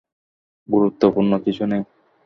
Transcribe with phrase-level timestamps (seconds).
[0.69, 1.83] গুরুত্বপূর্ণ কিছু নেই।